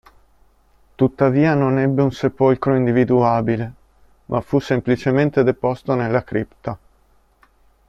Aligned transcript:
Tuttavia 0.95 1.53
non 1.53 1.77
ebbe 1.77 2.01
un 2.01 2.11
sepolcro 2.11 2.75
individuabile, 2.75 3.73
ma 4.25 4.41
fu 4.41 4.57
semplicemente 4.57 5.43
deposto 5.43 5.93
nella 5.93 6.23
cripta. 6.23 6.77